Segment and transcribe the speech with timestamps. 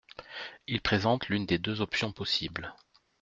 [0.65, 2.73] Il présente l’une des deux options possibles.